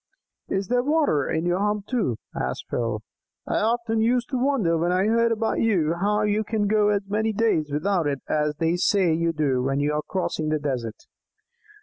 "Is 0.47 0.67
there 0.69 0.81
water 0.81 1.29
in 1.29 1.45
your 1.45 1.59
hump, 1.59 1.85
too?" 1.85 2.17
asked 2.35 2.65
Phil. 2.71 3.03
"I 3.45 3.59
often 3.59 4.01
used 4.01 4.29
to 4.31 4.37
wonder 4.43 4.75
when 4.75 4.91
I 4.91 5.05
heard 5.05 5.31
about 5.31 5.59
you 5.61 5.93
how 5.93 6.23
you 6.23 6.43
can 6.43 6.65
go 6.65 6.89
as 6.89 7.03
many 7.07 7.31
days 7.31 7.69
without 7.71 8.07
it 8.07 8.23
as 8.27 8.55
they 8.55 8.77
say 8.77 9.13
you 9.13 9.31
do 9.31 9.61
when 9.61 9.79
you 9.79 9.93
are 9.93 10.01
crossing 10.01 10.49
the 10.49 10.57
desert." 10.57 11.05